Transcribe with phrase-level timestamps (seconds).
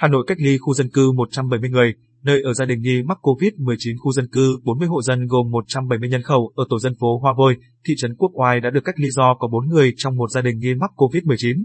[0.00, 3.18] Hà Nội cách ly khu dân cư 170 người, nơi ở gia đình nghi mắc
[3.22, 7.18] COVID-19 khu dân cư 40 hộ dân gồm 170 nhân khẩu ở tổ dân phố
[7.18, 10.16] Hoa Vôi, thị trấn Quốc Oai đã được cách ly do có 4 người trong
[10.16, 11.62] một gia đình nghi mắc COVID-19.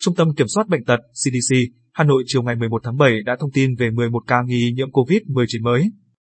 [0.00, 1.56] Trung tâm Kiểm soát Bệnh tật CDC
[1.92, 4.90] Hà Nội chiều ngày 11 tháng 7 đã thông tin về 11 ca nghi nhiễm
[4.90, 5.82] COVID-19 mới.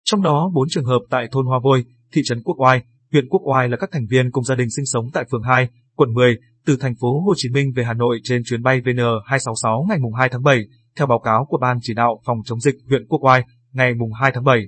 [0.05, 3.41] Trong đó 4 trường hợp tại thôn Hoa Vôi, thị trấn Quốc Oai, huyện Quốc
[3.45, 6.37] Oai là các thành viên cùng gia đình sinh sống tại phường 2, quận 10,
[6.65, 10.29] từ thành phố Hồ Chí Minh về Hà Nội trên chuyến bay VN266 ngày 2
[10.31, 10.63] tháng 7,
[10.97, 14.31] theo báo cáo của Ban chỉ đạo phòng chống dịch huyện Quốc Oai ngày 2
[14.33, 14.59] tháng 7.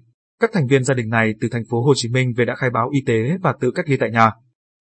[0.41, 2.69] Các thành viên gia đình này từ thành phố Hồ Chí Minh về đã khai
[2.69, 4.31] báo y tế và tự cách ly tại nhà.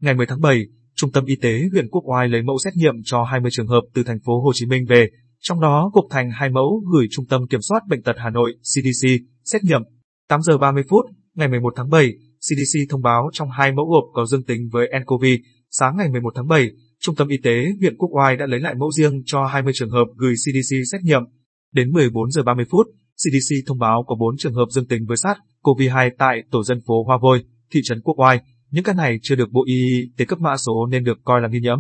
[0.00, 2.94] Ngày 10 tháng 7, Trung tâm Y tế huyện Quốc Oai lấy mẫu xét nghiệm
[3.04, 5.08] cho 20 trường hợp từ thành phố Hồ Chí Minh về,
[5.40, 8.54] trong đó gộp thành hai mẫu gửi Trung tâm Kiểm soát Bệnh tật Hà Nội
[8.62, 9.08] CDC
[9.44, 9.82] xét nghiệm.
[10.28, 11.04] 8 giờ 30 phút,
[11.34, 14.88] ngày 11 tháng 7, CDC thông báo trong hai mẫu gộp có dương tính với
[15.00, 15.24] nCoV.
[15.70, 16.70] Sáng ngày 11 tháng 7,
[17.00, 19.90] Trung tâm Y tế huyện Quốc Oai đã lấy lại mẫu riêng cho 20 trường
[19.90, 21.22] hợp gửi CDC xét nghiệm.
[21.72, 22.86] Đến 14 giờ 30 phút,
[23.16, 27.04] CDC thông báo có 4 trường hợp dương tính với SARS-CoV-2 tại tổ dân phố
[27.04, 28.40] Hoa Vôi, thị trấn Quốc Oai.
[28.70, 31.48] Những ca này chưa được Bộ Y tế cấp mã số nên được coi là
[31.48, 31.78] nghi nhiễm.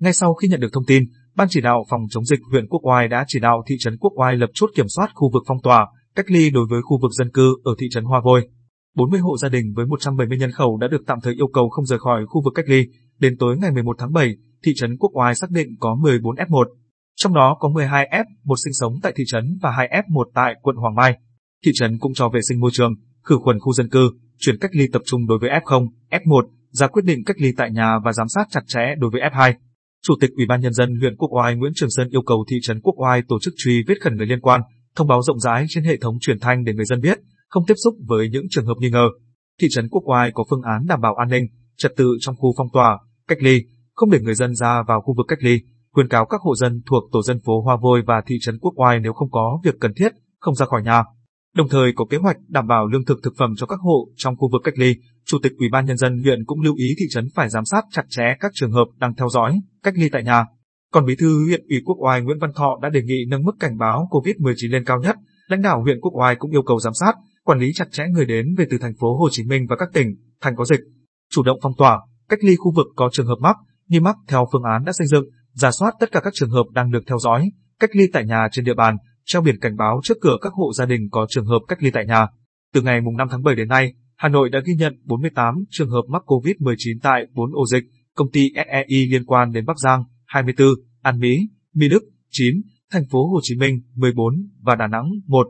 [0.00, 1.04] Ngay sau khi nhận được thông tin,
[1.36, 4.12] Ban chỉ đạo phòng chống dịch huyện Quốc Oai đã chỉ đạo thị trấn Quốc
[4.16, 7.10] Oai lập chốt kiểm soát khu vực phong tỏa, cách ly đối với khu vực
[7.12, 8.48] dân cư ở thị trấn Hoa Vôi.
[8.96, 11.86] 40 hộ gia đình với 170 nhân khẩu đã được tạm thời yêu cầu không
[11.86, 12.84] rời khỏi khu vực cách ly.
[13.18, 16.64] Đến tối ngày 11 tháng 7, thị trấn Quốc Oai xác định có 14 F1,
[17.16, 20.76] trong đó có 12 F1 sinh sống tại thị trấn và 2 F1 tại quận
[20.76, 21.18] Hoàng Mai.
[21.64, 22.94] Thị trấn cũng cho vệ sinh môi trường,
[23.24, 26.86] khử khuẩn khu dân cư, chuyển cách ly tập trung đối với F0, F1, ra
[26.86, 29.54] quyết định cách ly tại nhà và giám sát chặt chẽ đối với F2.
[30.02, 32.56] Chủ tịch Ủy ban nhân dân huyện Quốc Oai Nguyễn Trường Sơn yêu cầu thị
[32.62, 34.60] trấn Quốc Oai tổ chức truy vết khẩn người liên quan,
[34.96, 37.74] thông báo rộng rãi trên hệ thống truyền thanh để người dân biết, không tiếp
[37.84, 39.08] xúc với những trường hợp nghi ngờ.
[39.60, 42.54] Thị trấn Quốc Oai có phương án đảm bảo an ninh, trật tự trong khu
[42.56, 43.62] phong tỏa, cách ly,
[43.94, 45.60] không để người dân ra vào khu vực cách ly,
[45.94, 48.72] khuyên cáo các hộ dân thuộc tổ dân phố Hoa Vôi và thị trấn Quốc
[48.76, 51.02] Oai nếu không có việc cần thiết, không ra khỏi nhà.
[51.56, 54.36] Đồng thời có kế hoạch đảm bảo lương thực thực phẩm cho các hộ trong
[54.36, 54.94] khu vực cách ly.
[55.26, 57.84] Chủ tịch Ủy ban nhân dân huyện cũng lưu ý thị trấn phải giám sát
[57.90, 60.44] chặt chẽ các trường hợp đang theo dõi, cách ly tại nhà.
[60.92, 63.52] Còn Bí thư huyện ủy Quốc Oai Nguyễn Văn Thọ đã đề nghị nâng mức
[63.60, 65.16] cảnh báo COVID-19 lên cao nhất.
[65.46, 67.12] Lãnh đạo huyện Quốc Oai cũng yêu cầu giám sát,
[67.44, 69.88] quản lý chặt chẽ người đến về từ thành phố Hồ Chí Minh và các
[69.92, 70.06] tỉnh
[70.40, 70.80] thành có dịch,
[71.30, 73.56] chủ động phong tỏa, cách ly khu vực có trường hợp mắc,
[73.88, 76.64] nghi mắc theo phương án đã xây dựng, giả soát tất cả các trường hợp
[76.72, 77.50] đang được theo dõi,
[77.80, 80.72] cách ly tại nhà trên địa bàn, treo biển cảnh báo trước cửa các hộ
[80.72, 82.26] gia đình có trường hợp cách ly tại nhà.
[82.74, 86.02] Từ ngày 5 tháng 7 đến nay, Hà Nội đã ghi nhận 48 trường hợp
[86.08, 87.84] mắc COVID-19 tại 4 ổ dịch,
[88.14, 90.68] công ty SEI liên quan đến Bắc Giang 24,
[91.02, 92.54] An Mỹ, Mỹ Đức 9,
[92.92, 95.46] thành phố Hồ Chí Minh 14 và Đà Nẵng 1.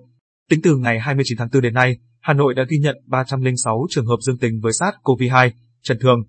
[0.51, 4.07] Tính từ ngày 29 tháng 4 đến nay, Hà Nội đã ghi nhận 306 trường
[4.07, 5.51] hợp dương tính với SARS-CoV-2,
[5.83, 6.23] Trần Thường,